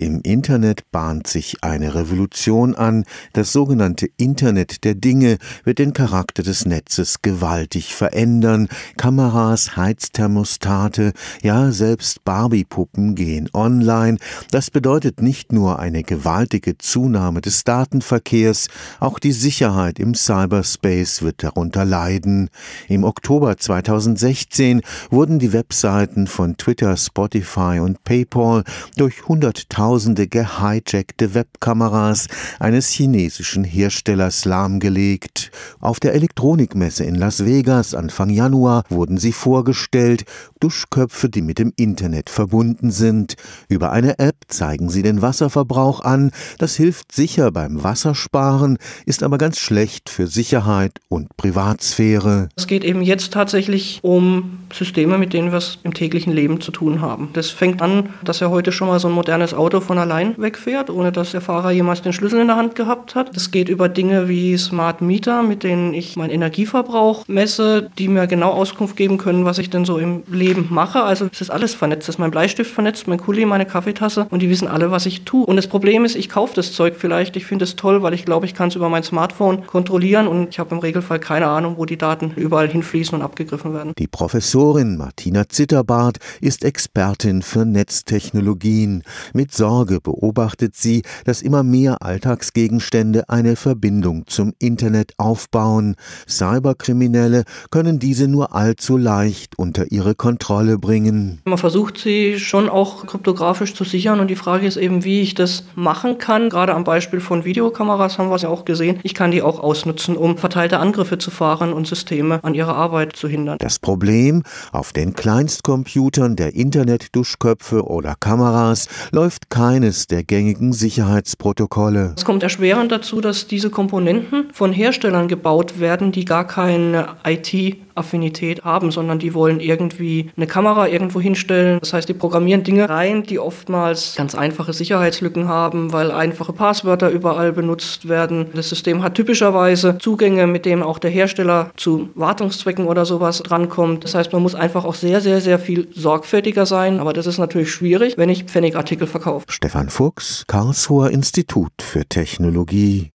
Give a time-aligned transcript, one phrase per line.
[0.00, 3.04] Im Internet bahnt sich eine Revolution an.
[3.32, 8.68] Das sogenannte Internet der Dinge wird den Charakter des Netzes gewaltig verändern.
[8.96, 14.18] Kameras, Heizthermostate, ja selbst Barbiepuppen gehen online.
[14.52, 18.68] Das bedeutet nicht nur eine gewaltige Zunahme des Datenverkehrs,
[19.00, 22.50] auch die Sicherheit im Cyberspace wird darunter leiden.
[22.86, 28.62] Im Oktober 2016 wurden die Webseiten von Twitter, Spotify und PayPal
[28.96, 32.28] durch 100.000 tausende gehijackte Webkameras
[32.60, 35.50] eines chinesischen Herstellers lahmgelegt.
[35.80, 40.26] Auf der Elektronikmesse in Las Vegas Anfang Januar wurden sie vorgestellt,
[40.60, 43.36] Duschköpfe, die mit dem Internet verbunden sind.
[43.70, 48.76] Über eine App zeigen sie den Wasserverbrauch an, das hilft sicher beim Wassersparen,
[49.06, 52.50] ist aber ganz schlecht für Sicherheit und Privatsphäre.
[52.56, 56.72] Es geht eben jetzt tatsächlich um Systeme, mit denen wir es im täglichen Leben zu
[56.72, 57.30] tun haben.
[57.32, 60.34] Das fängt an, dass ja heute schon mal so ein modernes Auto Auto von allein
[60.38, 63.36] wegfährt, ohne dass der Fahrer jemals den Schlüssel in der Hand gehabt hat.
[63.36, 68.26] Es geht über Dinge wie Smart Meter, mit denen ich meinen Energieverbrauch messe, die mir
[68.26, 71.02] genau Auskunft geben können, was ich denn so im Leben mache.
[71.02, 72.08] Also es ist alles vernetzt.
[72.08, 75.22] Es ist mein Bleistift vernetzt, mein Kuli, meine Kaffeetasse und die wissen alle, was ich
[75.24, 75.46] tue.
[75.46, 78.24] Und das Problem ist, ich kaufe das Zeug vielleicht, ich finde es toll, weil ich
[78.24, 81.74] glaube, ich kann es über mein Smartphone kontrollieren und ich habe im Regelfall keine Ahnung,
[81.76, 83.92] wo die Daten überall hinfließen und abgegriffen werden.
[83.96, 89.04] Die Professorin Martina Zitterbart ist Expertin für Netztechnologien.
[89.32, 95.94] Mit Sorge beobachtet sie, dass immer mehr Alltagsgegenstände eine Verbindung zum Internet aufbauen.
[96.26, 101.42] Cyberkriminelle können diese nur allzu leicht unter ihre Kontrolle bringen.
[101.44, 105.34] Man versucht sie schon auch kryptografisch zu sichern und die Frage ist eben, wie ich
[105.34, 106.48] das machen kann.
[106.48, 109.00] Gerade am Beispiel von Videokameras haben wir es ja auch gesehen.
[109.02, 113.16] Ich kann die auch ausnutzen, um verteilte Angriffe zu fahren und Systeme an ihrer Arbeit
[113.16, 113.58] zu hindern.
[113.60, 122.14] Das Problem, auf den Kleinstcomputern der Internetduschköpfe oder Kameras läuft keines der gängigen Sicherheitsprotokolle.
[122.16, 127.76] Es kommt erschwerend dazu, dass diese Komponenten von Herstellern gebaut werden, die gar keine IT
[127.98, 131.78] Affinität haben, sondern die wollen irgendwie eine Kamera irgendwo hinstellen.
[131.80, 137.10] Das heißt, die programmieren Dinge rein, die oftmals ganz einfache Sicherheitslücken haben, weil einfache Passwörter
[137.10, 138.46] überall benutzt werden.
[138.54, 144.04] Das System hat typischerweise Zugänge, mit denen auch der Hersteller zu Wartungszwecken oder sowas drankommt.
[144.04, 147.00] Das heißt, man muss einfach auch sehr, sehr, sehr viel sorgfältiger sein.
[147.00, 149.46] Aber das ist natürlich schwierig, wenn ich Pfennigartikel verkaufe.
[149.48, 153.06] Stefan Fuchs, Karlsruher Institut für Technologie.